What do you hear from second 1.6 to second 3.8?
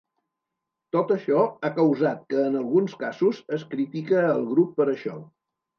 ha causat que en alguns casos es